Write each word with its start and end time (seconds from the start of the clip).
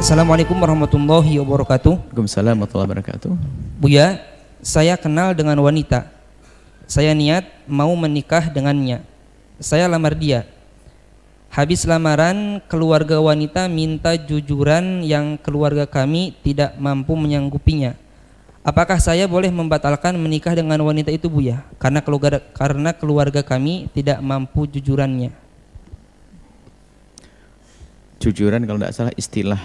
Assalamualaikum 0.00 0.56
warahmatullahi 0.56 1.36
wabarakatuh. 1.44 1.92
Waalaikumsalam 1.92 2.56
warahmatullahi 2.56 2.88
wabarakatuh. 2.88 3.36
Buya, 3.76 4.16
saya 4.64 4.96
kenal 4.96 5.36
dengan 5.36 5.60
wanita. 5.60 6.08
Saya 6.88 7.12
niat 7.12 7.44
mau 7.68 7.92
menikah 7.92 8.48
dengannya. 8.48 9.04
Saya 9.60 9.92
lamar 9.92 10.16
dia. 10.16 10.48
Habis 11.52 11.84
lamaran, 11.84 12.64
keluarga 12.64 13.20
wanita 13.20 13.68
minta 13.68 14.16
jujuran 14.16 15.04
yang 15.04 15.36
keluarga 15.36 15.84
kami 15.84 16.32
tidak 16.40 16.80
mampu 16.80 17.12
menyanggupinya. 17.12 17.92
Apakah 18.64 18.96
saya 18.96 19.28
boleh 19.28 19.52
membatalkan 19.52 20.16
menikah 20.16 20.56
dengan 20.56 20.80
wanita 20.80 21.12
itu, 21.12 21.28
Buya? 21.28 21.60
Karena 21.76 22.00
keluarga 22.00 22.40
karena 22.56 22.96
keluarga 22.96 23.44
kami 23.44 23.92
tidak 23.92 24.16
mampu 24.24 24.64
jujurannya. 24.64 25.28
Jujuran 28.16 28.64
kalau 28.64 28.80
tidak 28.80 28.96
salah 28.96 29.12
istilah 29.20 29.60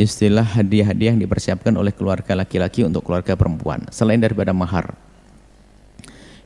istilah 0.00 0.56
hadiah-hadiah 0.56 1.12
yang 1.12 1.20
dipersiapkan 1.20 1.76
oleh 1.76 1.92
keluarga 1.92 2.32
laki-laki 2.32 2.88
untuk 2.88 3.04
keluarga 3.04 3.36
perempuan 3.36 3.84
selain 3.92 4.16
daripada 4.16 4.56
mahar. 4.56 4.96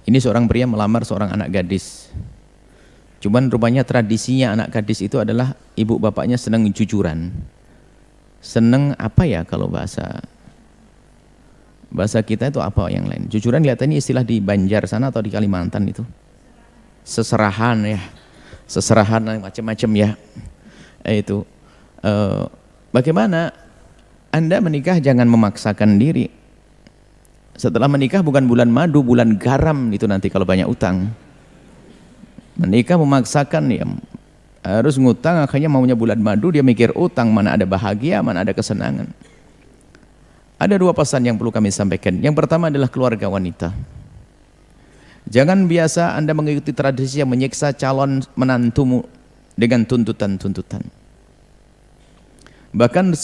Ini 0.04 0.18
seorang 0.18 0.50
pria 0.50 0.66
melamar 0.66 1.06
seorang 1.06 1.30
anak 1.32 1.54
gadis. 1.54 2.10
Cuman 3.22 3.48
rupanya 3.48 3.86
tradisinya 3.86 4.52
anak 4.52 4.68
gadis 4.74 5.00
itu 5.00 5.16
adalah 5.16 5.56
ibu 5.78 5.96
bapaknya 5.96 6.36
senang 6.36 6.66
jujuran. 6.68 7.32
Senang 8.44 8.92
apa 9.00 9.24
ya 9.24 9.48
kalau 9.48 9.70
bahasa 9.70 10.20
bahasa 11.88 12.20
kita 12.20 12.52
itu 12.52 12.60
apa 12.60 12.90
yang 12.92 13.08
lain? 13.08 13.30
Jujuran 13.32 13.64
kelihatannya 13.64 13.96
istilah 13.96 14.26
di 14.26 14.44
Banjar 14.44 14.84
sana 14.84 15.08
atau 15.08 15.24
di 15.24 15.32
Kalimantan 15.32 15.88
itu. 15.88 16.04
Seserahan 17.06 17.80
ya. 17.86 18.02
Seserahan 18.68 19.40
macam-macam 19.40 19.90
ya. 19.96 20.10
Itu 21.08 21.48
uh, 22.04 22.44
Bagaimana 22.94 23.50
Anda 24.30 24.62
menikah 24.62 25.02
jangan 25.02 25.26
memaksakan 25.26 25.98
diri. 25.98 26.30
Setelah 27.58 27.90
menikah 27.90 28.22
bukan 28.22 28.46
bulan 28.46 28.70
madu, 28.70 29.02
bulan 29.02 29.34
garam 29.34 29.90
itu 29.90 30.06
nanti 30.06 30.30
kalau 30.30 30.46
banyak 30.46 30.70
utang. 30.70 31.10
Menikah 32.54 32.94
memaksakan 32.94 33.66
ya 33.74 33.82
harus 34.62 34.94
ngutang 34.96 35.42
akhirnya 35.42 35.66
maunya 35.66 35.98
bulan 35.98 36.22
madu 36.22 36.54
dia 36.54 36.62
mikir 36.62 36.94
utang 36.94 37.34
mana 37.34 37.58
ada 37.58 37.66
bahagia, 37.66 38.22
mana 38.22 38.46
ada 38.46 38.54
kesenangan. 38.54 39.10
Ada 40.62 40.78
dua 40.78 40.94
pesan 40.94 41.26
yang 41.26 41.34
perlu 41.34 41.50
kami 41.50 41.74
sampaikan. 41.74 42.22
Yang 42.22 42.46
pertama 42.46 42.70
adalah 42.70 42.86
keluarga 42.86 43.26
wanita. 43.26 43.74
Jangan 45.26 45.66
biasa 45.66 46.14
Anda 46.14 46.30
mengikuti 46.30 46.70
tradisi 46.70 47.18
yang 47.18 47.34
menyiksa 47.34 47.74
calon 47.74 48.22
menantumu 48.38 49.02
dengan 49.58 49.82
tuntutan-tuntutan. 49.82 51.03
Bahkan 52.74 53.14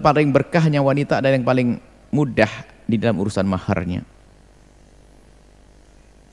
paling 0.00 0.28
berkahnya 0.32 0.80
wanita 0.80 1.20
adalah 1.20 1.36
yang 1.36 1.44
paling 1.44 1.68
mudah 2.08 2.48
di 2.88 2.96
dalam 2.96 3.20
urusan 3.20 3.44
maharnya. 3.44 4.00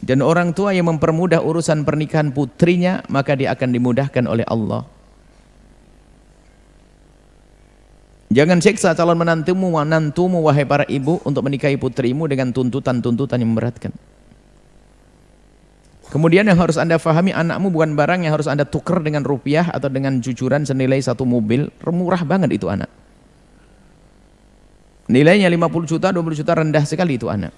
Dan 0.02 0.24
orang 0.26 0.56
tua 0.56 0.74
yang 0.74 0.90
mempermudah 0.90 1.46
urusan 1.46 1.86
pernikahan 1.86 2.34
putrinya, 2.34 3.06
maka 3.12 3.38
dia 3.38 3.54
akan 3.54 3.70
dimudahkan 3.70 4.26
oleh 4.26 4.48
Allah. 4.50 4.88
Jangan 8.32 8.64
siksa 8.64 8.96
calon 8.96 9.20
menantumu, 9.20 9.76
menantumu 9.76 10.40
wahai 10.42 10.64
para 10.64 10.88
ibu 10.88 11.20
untuk 11.28 11.44
menikahi 11.44 11.76
putrimu 11.76 12.26
dengan 12.32 12.56
tuntutan-tuntutan 12.56 13.44
yang 13.44 13.52
memberatkan. 13.52 13.92
Kemudian 16.12 16.44
yang 16.44 16.60
harus 16.60 16.76
anda 16.76 17.00
fahami 17.00 17.32
anakmu 17.32 17.72
bukan 17.72 17.96
barang 17.96 18.28
yang 18.28 18.36
harus 18.36 18.52
anda 18.52 18.68
tukar 18.68 19.00
dengan 19.00 19.24
rupiah 19.24 19.72
atau 19.72 19.88
dengan 19.88 20.20
jujuran 20.20 20.68
senilai 20.68 21.00
satu 21.00 21.24
mobil. 21.24 21.72
Murah 21.88 22.28
banget 22.28 22.52
itu 22.52 22.68
anak. 22.68 22.92
Nilainya 25.08 25.48
50 25.48 25.88
juta, 25.88 26.12
20 26.12 26.36
juta 26.44 26.52
rendah 26.52 26.84
sekali 26.84 27.16
itu 27.16 27.32
anak. 27.32 27.56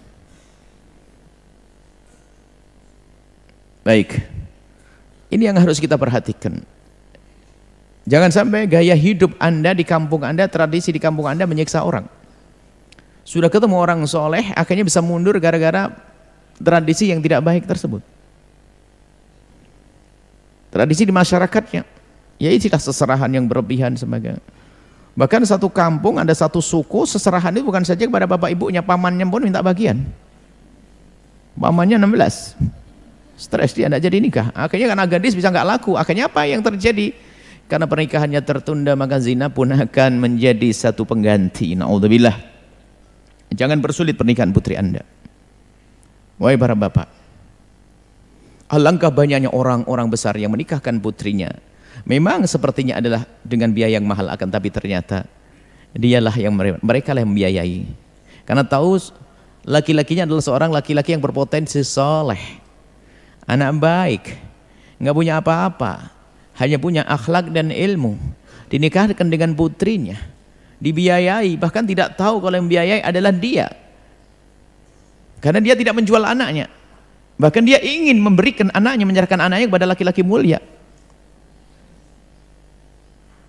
Baik. 3.82 4.22
Ini 5.34 5.50
yang 5.50 5.58
harus 5.58 5.82
kita 5.82 5.98
perhatikan. 5.98 6.62
Jangan 8.06 8.30
sampai 8.30 8.70
gaya 8.70 8.94
hidup 8.94 9.34
anda 9.42 9.74
di 9.74 9.82
kampung 9.82 10.22
anda, 10.22 10.46
tradisi 10.46 10.94
di 10.94 11.02
kampung 11.02 11.26
anda 11.26 11.50
menyiksa 11.50 11.82
orang. 11.82 12.06
Sudah 13.26 13.50
ketemu 13.50 13.82
orang 13.82 14.06
soleh, 14.06 14.54
akhirnya 14.54 14.86
bisa 14.86 15.02
mundur 15.02 15.42
gara-gara 15.42 15.90
tradisi 16.62 17.10
yang 17.10 17.18
tidak 17.18 17.42
baik 17.42 17.66
tersebut. 17.66 18.13
Tradisi 20.74 21.06
di 21.06 21.14
masyarakatnya. 21.14 21.86
Ya 22.42 22.50
itulah 22.50 22.82
seserahan 22.82 23.30
yang 23.30 23.46
berlebihan 23.46 23.94
sebagai. 23.94 24.42
Bahkan 25.14 25.46
satu 25.46 25.70
kampung 25.70 26.18
ada 26.18 26.34
satu 26.34 26.58
suku 26.58 27.06
seserahan 27.06 27.54
itu 27.54 27.62
bukan 27.62 27.86
saja 27.86 28.02
kepada 28.10 28.26
bapak 28.26 28.50
ibunya, 28.50 28.82
pamannya 28.82 29.30
pun 29.30 29.46
minta 29.46 29.62
bagian. 29.62 30.02
Pamannya 31.54 32.02
16. 32.02 32.58
Stres 33.38 33.78
dia 33.78 33.86
tidak 33.86 34.02
jadi 34.02 34.18
nikah. 34.18 34.48
Akhirnya 34.58 34.90
karena 34.90 35.06
gadis 35.06 35.38
bisa 35.38 35.54
nggak 35.54 35.68
laku. 35.78 35.94
Akhirnya 35.94 36.26
apa 36.26 36.42
yang 36.50 36.66
terjadi? 36.66 37.14
Karena 37.70 37.86
pernikahannya 37.86 38.42
tertunda 38.42 38.98
maka 38.98 39.22
zina 39.22 39.54
pun 39.54 39.70
akan 39.70 40.12
menjadi 40.18 40.74
satu 40.74 41.06
pengganti. 41.06 41.78
Naudzubillah. 41.78 42.34
Jangan 43.54 43.78
bersulit 43.78 44.18
pernikahan 44.18 44.50
putri 44.50 44.74
Anda. 44.74 45.06
Wahai 46.42 46.58
para 46.58 46.74
bapak, 46.74 47.06
Alangkah 48.72 49.12
banyaknya 49.12 49.52
orang-orang 49.52 50.08
besar 50.08 50.34
yang 50.40 50.52
menikahkan 50.54 50.98
putrinya. 51.04 51.52
Memang 52.04 52.44
sepertinya 52.50 53.00
adalah 53.00 53.24
dengan 53.46 53.72
biaya 53.72 54.00
yang 54.00 54.08
mahal 54.08 54.28
akan 54.28 54.50
tapi 54.50 54.68
ternyata 54.74 55.24
dialah 55.94 56.34
yang 56.34 56.54
mereka 56.82 57.14
lah 57.14 57.22
yang 57.22 57.32
membiayai. 57.32 57.86
Karena 58.44 58.66
tahu 58.66 58.98
laki-lakinya 59.64 60.28
adalah 60.28 60.44
seorang 60.44 60.72
laki-laki 60.74 61.14
yang 61.14 61.24
berpotensi 61.24 61.80
soleh. 61.86 62.42
Anak 63.46 63.72
baik. 63.78 64.24
nggak 65.00 65.16
punya 65.16 65.40
apa-apa. 65.40 66.12
Hanya 66.58 66.78
punya 66.80 67.02
akhlak 67.06 67.52
dan 67.54 67.70
ilmu. 67.70 68.18
Dinikahkan 68.72 69.28
dengan 69.30 69.54
putrinya. 69.54 70.18
Dibiayai. 70.82 71.56
Bahkan 71.60 71.84
tidak 71.88 72.20
tahu 72.20 72.42
kalau 72.44 72.56
yang 72.58 72.66
membiayai 72.68 73.02
adalah 73.04 73.32
dia. 73.32 73.68
Karena 75.44 75.60
dia 75.60 75.76
tidak 75.76 75.96
menjual 75.96 76.24
anaknya. 76.24 76.72
Bahkan 77.38 77.64
dia 77.66 77.82
ingin 77.82 78.22
memberikan 78.22 78.70
anaknya, 78.72 79.06
menyerahkan 79.10 79.42
anaknya 79.42 79.66
kepada 79.70 79.86
laki-laki 79.90 80.22
mulia. 80.22 80.62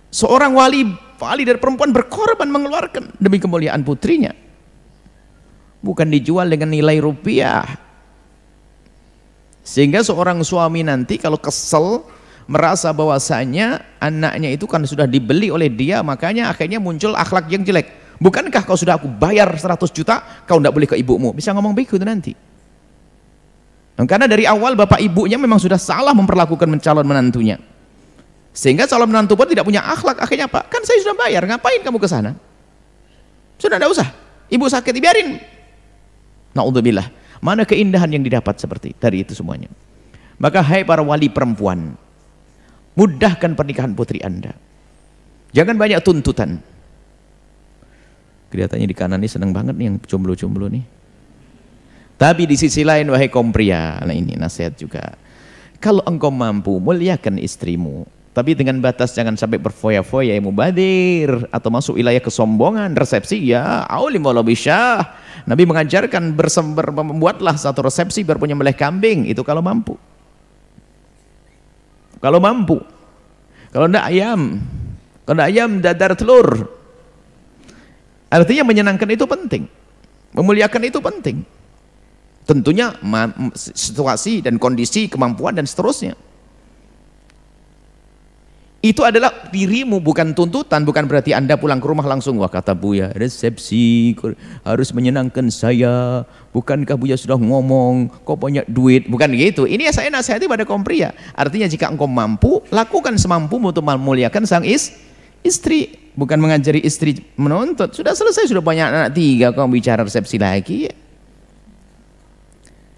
Seorang 0.09 0.55
wali, 0.55 0.87
wali 1.19 1.43
dari 1.43 1.59
perempuan 1.59 1.91
berkorban 1.91 2.47
mengeluarkan 2.47 3.19
demi 3.19 3.37
kemuliaan 3.37 3.83
putrinya. 3.83 4.31
Bukan 5.85 6.07
dijual 6.09 6.49
dengan 6.49 6.73
nilai 6.73 6.97
rupiah. 6.97 7.67
Sehingga 9.61 10.01
seorang 10.01 10.41
suami 10.41 10.81
nanti 10.81 11.17
kalau 11.21 11.37
kesel 11.37 12.05
merasa 12.45 12.93
bahwasanya 12.93 13.81
anaknya 13.97 14.53
itu 14.53 14.69
kan 14.69 14.81
sudah 14.85 15.09
dibeli 15.09 15.49
oleh 15.49 15.69
dia, 15.69 16.01
makanya 16.05 16.49
akhirnya 16.53 16.77
muncul 16.77 17.13
akhlak 17.17 17.49
yang 17.49 17.65
jelek. 17.65 18.17
Bukankah 18.21 18.63
kau 18.63 18.79
sudah 18.79 18.95
aku 18.95 19.11
bayar 19.11 19.51
100 19.51 19.91
juta, 19.91 20.23
kau 20.47 20.57
tidak 20.61 20.73
boleh 20.73 20.87
ke 20.87 20.95
ibumu? 20.95 21.35
Bisa 21.35 21.51
ngomong 21.51 21.75
begitu 21.75 21.99
nanti. 21.99 22.54
Karena 23.95 24.27
dari 24.27 24.43
awal 24.43 24.75
bapak 24.75 24.99
ibunya 24.99 25.39
memang 25.39 25.55
sudah 25.55 25.79
salah 25.79 26.11
memperlakukan 26.11 26.67
calon 26.83 27.07
menantunya. 27.07 27.55
Sehingga 28.51 28.83
calon 28.91 29.07
menantu 29.07 29.39
pun 29.39 29.47
tidak 29.47 29.63
punya 29.63 29.79
akhlak. 29.87 30.19
Akhirnya 30.19 30.51
apa? 30.51 30.67
Kan 30.67 30.83
saya 30.83 30.99
sudah 30.99 31.15
bayar, 31.15 31.47
ngapain 31.47 31.79
kamu 31.79 31.99
ke 31.99 32.07
sana? 32.11 32.35
Sudah 33.55 33.79
tidak 33.79 33.95
usah. 33.95 34.07
Ibu 34.51 34.67
sakit, 34.67 34.91
dibiarin. 34.91 35.39
Na'udzubillah. 36.55 37.07
Mana 37.39 37.63
keindahan 37.63 38.11
yang 38.11 38.23
didapat 38.23 38.59
seperti 38.59 38.95
dari 38.95 39.23
itu 39.23 39.31
semuanya. 39.31 39.71
Maka 40.35 40.59
hai 40.59 40.83
para 40.83 40.99
wali 40.99 41.31
perempuan, 41.31 41.95
mudahkan 42.95 43.55
pernikahan 43.55 43.95
putri 43.95 44.19
anda. 44.19 44.51
Jangan 45.55 45.79
banyak 45.79 45.99
tuntutan. 46.03 46.59
Kelihatannya 48.51 48.87
di 48.87 48.95
kanan 48.95 49.19
ini 49.23 49.31
senang 49.31 49.55
banget 49.55 49.75
nih 49.75 49.87
yang 49.87 49.95
jomblo-jomblo 50.03 50.67
nih. 50.67 50.83
Tapi 52.15 52.47
di 52.47 52.55
sisi 52.55 52.87
lain 52.87 53.11
wahai 53.11 53.27
kaum 53.27 53.51
pria, 53.51 53.99
nah 53.99 54.15
ini 54.15 54.39
nasihat 54.39 54.79
juga. 54.79 55.19
Kalau 55.83 55.99
engkau 56.07 56.31
mampu 56.31 56.79
muliakan 56.79 57.35
istrimu, 57.35 58.07
tapi 58.35 58.51
dengan 58.51 58.83
batas 58.83 59.15
jangan 59.15 59.39
sampai 59.39 59.59
berfoya-foya 59.63 60.35
yang 60.35 60.43
mubadir 60.43 61.47
atau 61.55 61.71
masuk 61.71 61.95
wilayah 61.95 62.19
kesombongan, 62.19 62.91
resepsi 62.91 63.39
ya 63.39 63.87
aulim 63.87 64.27
walau 64.27 64.43
bisa. 64.43 65.07
Nabi 65.47 65.63
mengajarkan 65.63 66.35
bersember 66.35 66.83
membuatlah 66.91 67.55
satu 67.55 67.87
resepsi 67.87 68.27
biar 68.27 68.35
punya 68.35 68.51
meleh 68.55 68.75
kambing 68.75 69.23
itu 69.23 69.39
kalau 69.39 69.63
mampu. 69.63 69.95
Kalau 72.19 72.43
mampu. 72.43 72.83
Kalau 73.71 73.87
tidak 73.87 74.03
ayam. 74.07 74.59
Kalau 75.23 75.35
tidak 75.39 75.49
ayam 75.55 75.69
dadar 75.79 76.11
telur. 76.19 76.47
Artinya 78.27 78.63
menyenangkan 78.67 79.09
itu 79.15 79.23
penting. 79.23 79.63
Memuliakan 80.35 80.81
itu 80.83 80.99
penting. 80.99 81.47
Tentunya 82.45 82.93
situasi 83.57 84.45
dan 84.45 84.61
kondisi, 84.61 85.09
kemampuan 85.09 85.57
dan 85.57 85.65
seterusnya. 85.65 86.13
Itu 88.85 89.01
adalah 89.01 89.49
dirimu 89.49 89.97
bukan 89.97 90.37
tuntutan, 90.37 90.85
bukan 90.85 91.09
berarti 91.09 91.33
Anda 91.33 91.57
pulang 91.57 91.81
ke 91.81 91.89
rumah 91.89 92.05
langsung 92.05 92.37
wah 92.37 92.45
kata 92.45 92.77
Buya, 92.77 93.09
resepsi 93.17 94.13
harus 94.61 94.93
menyenangkan 94.93 95.49
saya. 95.49 96.21
Bukankah 96.53 96.93
Buya 96.93 97.17
sudah 97.17 97.33
ngomong 97.33 98.13
kok 98.21 98.37
banyak 98.37 98.69
duit? 98.69 99.09
Bukan 99.09 99.33
gitu. 99.33 99.65
Ini 99.65 99.89
saya 99.89 100.13
nasihati 100.13 100.45
pada 100.45 100.69
kaum 100.69 100.85
pria. 100.85 101.17
Artinya 101.33 101.65
jika 101.65 101.89
engkau 101.89 102.05
mampu, 102.05 102.61
lakukan 102.69 103.17
semampumu 103.17 103.73
untuk 103.73 103.81
memuliakan 103.81 104.45
sang 104.45 104.61
is, 104.61 104.93
istri. 105.41 105.97
Bukan 106.13 106.37
mengajari 106.37 106.85
istri 106.85 107.25
menuntut. 107.41 107.89
Sudah 107.89 108.13
selesai, 108.13 108.53
sudah 108.53 108.61
banyak 108.61 108.85
anak 108.85 109.09
tiga, 109.17 109.49
kau 109.49 109.65
bicara 109.65 110.05
resepsi 110.05 110.37
lagi. 110.37 110.93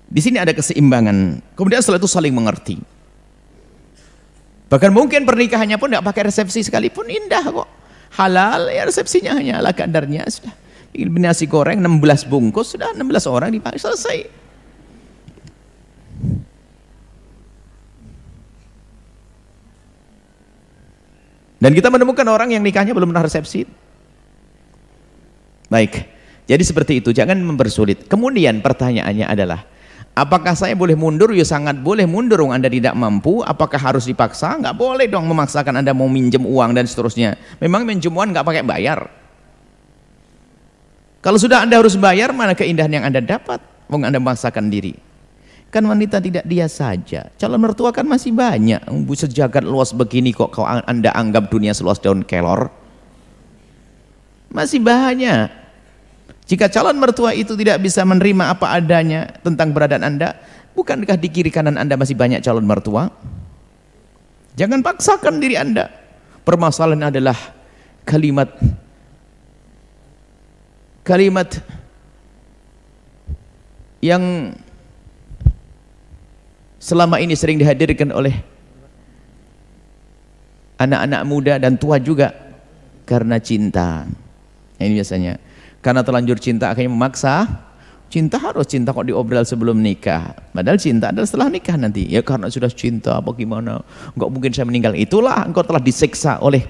Di 0.08 0.24
sini 0.24 0.40
ada 0.40 0.56
keseimbangan. 0.56 1.44
Kemudian 1.54 1.84
setelah 1.84 2.00
itu 2.00 2.08
saling 2.08 2.32
mengerti. 2.32 2.80
Bahkan 4.68 4.92
mungkin 4.92 5.24
pernikahannya 5.24 5.80
pun 5.80 5.92
tidak 5.92 6.08
pakai 6.08 6.32
resepsi 6.32 6.64
sekalipun 6.64 7.08
indah 7.08 7.44
kok. 7.44 7.70
Halal 8.16 8.72
ya 8.72 8.88
resepsinya 8.88 9.36
hanya 9.36 9.60
ala 9.60 9.76
kadarnya 9.76 10.28
sudah. 10.28 10.56
Bikin 10.96 11.12
nasi 11.20 11.46
goreng 11.46 11.84
16 11.84 12.28
bungkus 12.32 12.76
sudah 12.76 12.96
16 12.96 13.04
orang 13.28 13.52
dipakai 13.52 13.80
selesai. 13.80 14.18
Dan 21.58 21.72
kita 21.74 21.90
menemukan 21.90 22.28
orang 22.30 22.54
yang 22.54 22.62
nikahnya 22.62 22.94
belum 22.94 23.10
pernah 23.12 23.26
resepsi. 23.26 23.66
Baik. 25.68 26.06
Jadi 26.48 26.64
seperti 26.64 26.94
itu, 27.04 27.10
jangan 27.12 27.36
mempersulit. 27.44 28.08
Kemudian 28.08 28.64
pertanyaannya 28.64 29.28
adalah, 29.28 29.68
Apakah 30.18 30.58
saya 30.58 30.74
boleh 30.74 30.98
mundur? 30.98 31.30
Ya 31.38 31.46
sangat 31.46 31.78
boleh 31.78 32.10
mundur. 32.10 32.42
Anda 32.50 32.66
tidak 32.66 32.98
mampu. 32.98 33.46
Apakah 33.46 33.78
harus 33.78 34.10
dipaksa? 34.10 34.58
Enggak 34.58 34.74
boleh 34.74 35.06
dong 35.06 35.30
memaksakan 35.30 35.78
Anda 35.78 35.94
mau 35.94 36.10
minjem 36.10 36.42
uang 36.42 36.74
dan 36.74 36.90
seterusnya. 36.90 37.38
Memang 37.62 37.86
minjem 37.86 38.10
uang 38.10 38.34
enggak 38.34 38.42
pakai 38.42 38.66
bayar. 38.66 39.06
Kalau 41.22 41.38
sudah 41.38 41.62
Anda 41.62 41.78
harus 41.78 41.94
bayar, 41.94 42.34
mana 42.34 42.58
keindahan 42.58 42.90
yang 42.90 43.06
Anda 43.06 43.22
dapat? 43.22 43.62
Mau 43.94 44.02
Anda 44.02 44.18
memaksakan 44.18 44.74
diri. 44.74 44.98
Kan 45.70 45.86
wanita 45.86 46.18
tidak 46.18 46.50
dia 46.50 46.66
saja. 46.66 47.30
Calon 47.38 47.62
mertua 47.62 47.94
kan 47.94 48.10
masih 48.10 48.34
banyak. 48.34 48.82
Sejagat 49.14 49.62
luas 49.62 49.94
begini 49.94 50.34
kok 50.34 50.50
kau 50.50 50.66
Anda 50.66 51.14
anggap 51.14 51.54
dunia 51.54 51.78
seluas 51.78 52.02
daun 52.02 52.26
kelor. 52.26 52.74
Masih 54.50 54.82
banyak. 54.82 55.67
Jika 56.48 56.72
calon 56.72 56.96
mertua 56.96 57.36
itu 57.36 57.60
tidak 57.60 57.84
bisa 57.84 58.08
menerima 58.08 58.56
apa 58.56 58.80
adanya 58.80 59.28
tentang 59.44 59.76
beradaan 59.76 60.08
Anda, 60.08 60.40
bukankah 60.72 61.20
di 61.20 61.28
kiri 61.28 61.52
kanan 61.52 61.76
Anda 61.76 62.00
masih 62.00 62.16
banyak 62.16 62.40
calon 62.40 62.64
mertua? 62.64 63.12
Jangan 64.56 64.80
paksakan 64.80 65.44
diri 65.44 65.60
Anda. 65.60 65.92
Permasalahan 66.48 67.12
adalah 67.12 67.36
kalimat 68.08 68.48
kalimat 71.04 71.60
yang 74.00 74.56
selama 76.80 77.20
ini 77.20 77.36
sering 77.36 77.60
dihadirkan 77.60 78.16
oleh 78.16 78.40
anak-anak 80.80 81.22
muda 81.28 81.54
dan 81.60 81.76
tua 81.76 82.00
juga 82.00 82.32
karena 83.04 83.36
cinta. 83.44 84.08
Ini 84.80 84.94
biasanya 84.96 85.34
karena 85.82 86.02
terlanjur 86.02 86.38
cinta 86.42 86.74
akhirnya 86.74 86.94
memaksa. 86.94 87.66
Cinta 88.08 88.40
harus 88.40 88.64
cinta 88.72 88.96
kok 88.96 89.04
diobrol 89.04 89.44
sebelum 89.44 89.84
nikah. 89.84 90.32
Padahal 90.56 90.80
cinta 90.80 91.12
adalah 91.12 91.28
setelah 91.28 91.52
nikah 91.52 91.76
nanti. 91.76 92.08
Ya 92.08 92.24
karena 92.24 92.48
sudah 92.48 92.72
cinta 92.72 93.20
apa 93.20 93.36
gimana? 93.36 93.84
Enggak 94.16 94.30
mungkin 94.32 94.52
saya 94.56 94.64
meninggal. 94.64 94.96
Itulah 94.96 95.44
engkau 95.44 95.60
telah 95.60 95.84
diseksa 95.84 96.40
oleh 96.40 96.64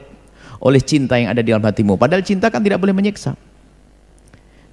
oleh 0.57 0.81
cinta 0.81 1.13
yang 1.21 1.29
ada 1.29 1.45
di 1.45 1.53
dalam 1.53 1.61
hatimu. 1.61 1.93
Padahal 1.93 2.25
cinta 2.25 2.49
kan 2.49 2.65
tidak 2.65 2.81
boleh 2.81 2.89
menyiksa. 2.89 3.37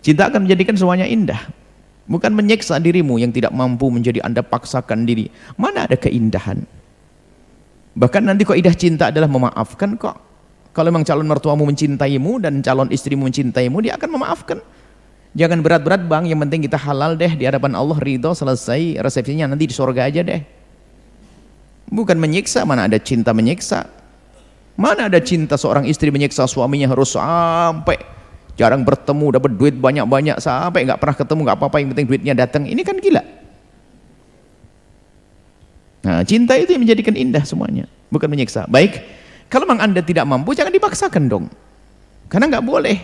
Cinta 0.01 0.33
akan 0.33 0.49
menjadikan 0.49 0.73
semuanya 0.73 1.05
indah. 1.05 1.41
Bukan 2.09 2.33
menyiksa 2.33 2.81
dirimu 2.81 3.21
yang 3.21 3.33
tidak 3.33 3.53
mampu 3.53 3.93
menjadi 3.93 4.25
anda 4.25 4.41
paksakan 4.41 5.05
diri. 5.05 5.29
Mana 5.61 5.85
ada 5.85 6.01
keindahan? 6.01 6.65
Bahkan 7.93 8.23
nanti 8.25 8.49
kok 8.49 8.57
indah 8.57 8.73
cinta 8.73 9.13
adalah 9.13 9.29
memaafkan 9.29 10.01
kok 10.01 10.17
kalau 10.75 10.91
memang 10.91 11.06
calon 11.06 11.25
mertuamu 11.31 11.62
mencintaimu 11.71 12.43
dan 12.43 12.59
calon 12.59 12.91
istrimu 12.91 13.31
mencintaimu, 13.31 13.79
dia 13.79 13.94
akan 13.94 14.11
memaafkan. 14.19 14.59
Jangan 15.35 15.62
berat-berat 15.62 16.03
bang, 16.06 16.26
yang 16.26 16.43
penting 16.43 16.67
kita 16.67 16.79
halal 16.79 17.15
deh 17.15 17.31
di 17.31 17.47
hadapan 17.47 17.79
Allah, 17.79 17.94
ridho, 17.99 18.35
selesai, 18.35 18.99
resepsinya 18.99 19.50
nanti 19.50 19.71
di 19.71 19.75
surga 19.75 20.11
aja 20.11 20.26
deh. 20.26 20.43
Bukan 21.94 22.19
menyiksa, 22.19 22.67
mana 22.67 22.91
ada 22.91 22.99
cinta 22.99 23.31
menyiksa. 23.31 23.87
Mana 24.75 25.06
ada 25.06 25.23
cinta 25.23 25.55
seorang 25.55 25.87
istri 25.87 26.11
menyiksa 26.11 26.50
suaminya 26.50 26.91
harus 26.91 27.15
sampai 27.15 27.94
jarang 28.59 28.82
bertemu, 28.82 29.38
dapat 29.38 29.55
duit 29.55 29.75
banyak-banyak, 29.79 30.43
sampai 30.43 30.87
nggak 30.91 30.99
pernah 30.99 31.17
ketemu, 31.19 31.41
nggak 31.47 31.59
apa-apa, 31.59 31.76
yang 31.79 31.88
penting 31.94 32.06
duitnya 32.11 32.35
datang. 32.35 32.67
Ini 32.67 32.82
kan 32.82 32.99
gila. 32.99 33.23
Nah, 36.05 36.21
cinta 36.26 36.59
itu 36.59 36.75
yang 36.75 36.82
menjadikan 36.82 37.15
indah 37.15 37.47
semuanya, 37.47 37.87
bukan 38.11 38.26
menyiksa. 38.26 38.67
Baik, 38.67 39.03
kalau 39.49 39.64
memang 39.69 39.85
anda 39.85 40.00
tidak 40.00 40.25
mampu, 40.25 40.56
jangan 40.56 40.73
dipaksakan 40.73 41.25
dong. 41.29 41.44
Karena 42.29 42.49
nggak 42.50 42.67
boleh. 42.67 42.96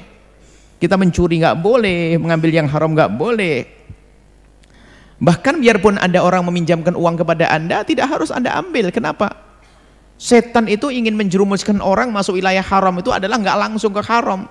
Kita 0.81 0.97
mencuri 0.97 1.45
nggak 1.45 1.61
boleh, 1.61 2.17
mengambil 2.17 2.51
yang 2.51 2.69
haram 2.69 2.97
nggak 2.97 3.13
boleh. 3.13 3.57
Bahkan 5.21 5.61
biarpun 5.61 6.01
ada 6.01 6.25
orang 6.25 6.41
meminjamkan 6.49 6.97
uang 6.97 7.21
kepada 7.21 7.53
anda, 7.53 7.85
tidak 7.85 8.09
harus 8.09 8.33
anda 8.33 8.57
ambil. 8.57 8.89
Kenapa? 8.89 9.37
Setan 10.17 10.69
itu 10.69 10.89
ingin 10.89 11.13
menjerumuskan 11.17 11.81
orang 11.85 12.09
masuk 12.09 12.41
wilayah 12.41 12.65
haram 12.65 12.97
itu 12.97 13.13
adalah 13.13 13.37
nggak 13.37 13.57
langsung 13.57 13.93
ke 13.93 14.01
haram. 14.05 14.49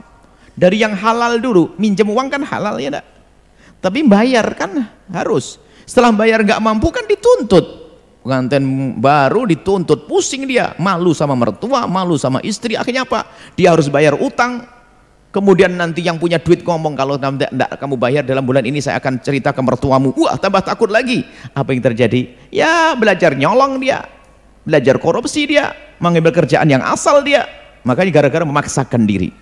Dari 0.54 0.82
yang 0.82 0.94
halal 0.94 1.42
dulu, 1.42 1.74
minjem 1.82 2.06
uang 2.06 2.30
kan 2.30 2.42
halal 2.46 2.78
ya 2.78 2.94
enggak? 2.94 3.08
Tapi 3.80 4.00
bayar 4.06 4.46
kan 4.60 4.86
harus. 5.10 5.58
Setelah 5.88 6.14
bayar 6.14 6.46
nggak 6.46 6.62
mampu 6.62 6.94
kan 6.94 7.08
dituntut 7.10 7.79
pengantin 8.30 8.94
baru 9.02 9.50
dituntut 9.50 10.06
pusing 10.06 10.46
dia. 10.46 10.78
Malu 10.78 11.18
sama 11.18 11.34
mertua 11.34 11.90
malu 11.90 12.14
sama 12.14 12.38
istri. 12.46 12.78
Akhirnya 12.78 13.10
apa? 13.10 13.26
Dia 13.58 13.74
harus 13.74 13.90
bayar 13.90 14.14
utang. 14.22 14.70
Kemudian 15.34 15.74
nanti 15.78 16.06
yang 16.06 16.22
punya 16.22 16.38
duit 16.38 16.62
ngomong 16.62 16.98
kalau 16.98 17.18
tidak 17.18 17.70
kamu 17.78 17.98
bayar 17.98 18.22
dalam 18.26 18.46
bulan 18.46 18.66
ini 18.66 18.82
saya 18.82 19.02
akan 19.02 19.18
cerita 19.22 19.50
ke 19.50 19.62
mertuamu. 19.66 20.14
Wah 20.14 20.38
tambah 20.38 20.62
takut 20.62 20.94
lagi. 20.94 21.26
Apa 21.58 21.74
yang 21.74 21.82
terjadi? 21.82 22.30
Ya 22.54 22.94
belajar 22.94 23.34
nyolong 23.34 23.82
dia. 23.82 24.06
Belajar 24.62 25.02
korupsi 25.02 25.50
dia. 25.50 25.74
Mengambil 25.98 26.46
kerjaan 26.46 26.70
yang 26.70 26.86
asal 26.86 27.26
dia. 27.26 27.50
Makanya 27.82 28.22
gara-gara 28.22 28.46
memaksakan 28.46 29.10
diri. 29.10 29.34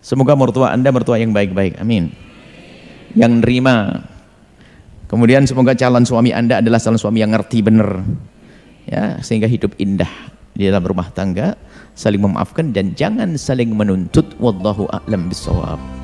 Semoga 0.00 0.38
mertua 0.38 0.72
anda 0.72 0.88
mertua 0.88 1.20
yang 1.20 1.36
baik-baik. 1.36 1.76
Amin. 1.82 2.14
Yang 3.12 3.32
nerima 3.44 4.06
Kemudian 5.06 5.46
semoga 5.46 5.72
calon 5.78 6.02
suami 6.02 6.34
Anda 6.34 6.58
adalah 6.58 6.82
calon 6.82 6.98
suami 6.98 7.22
yang 7.22 7.30
ngerti 7.30 7.62
benar. 7.62 8.02
Ya, 8.86 9.18
sehingga 9.22 9.50
hidup 9.50 9.74
indah 9.78 10.10
di 10.54 10.66
dalam 10.66 10.82
rumah 10.82 11.10
tangga, 11.10 11.58
saling 11.94 12.22
memaafkan 12.22 12.70
dan 12.70 12.94
jangan 12.94 13.34
saling 13.34 13.74
menuntut 13.74 14.26
wallahu 14.38 14.86
a'lam 14.90 15.26
bisawab. 15.30 15.95